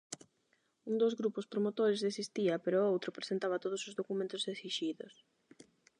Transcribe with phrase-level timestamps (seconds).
[0.89, 5.13] Un dos grupos promotores desistía pero o outro presentaba todos os documentos esixidos.